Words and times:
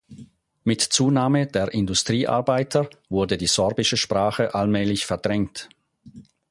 Mit 0.63 0.81
Zunahme 0.81 1.45
der 1.45 1.75
Industriearbeiter 1.75 2.89
wurde 3.09 3.37
die 3.37 3.45
sorbische 3.45 3.97
Sprache 3.97 4.55
allmählich 4.55 5.05
verdrängt. 5.05 5.69